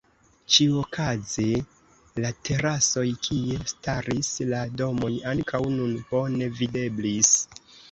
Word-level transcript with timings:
Ĉiuokaze 0.53 1.43
la 2.25 2.31
terasoj 2.49 3.05
kie 3.29 3.59
staris 3.73 4.31
la 4.55 4.65
domoj 4.81 5.13
ankaŭ 5.35 5.63
nun 5.77 5.97
bone 6.15 6.51
videblis. 6.61 7.35